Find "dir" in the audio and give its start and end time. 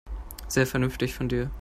1.29-1.47